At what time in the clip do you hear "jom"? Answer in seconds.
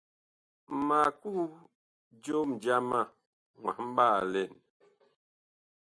2.23-2.49